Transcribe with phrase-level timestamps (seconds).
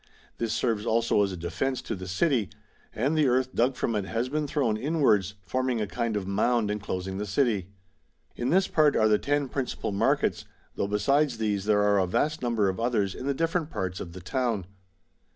[0.39, 2.49] This serves also as a defence to the city,
[2.91, 6.71] and the earth dug from it has been thrown inwards, forming a kind of mound
[6.71, 7.67] enclosing the city.^
[8.35, 12.41] In this part are the ten principal markets, though besides these there are a vast
[12.41, 14.65] number of others in the different parts of the town.